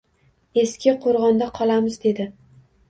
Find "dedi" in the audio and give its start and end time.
2.09-2.31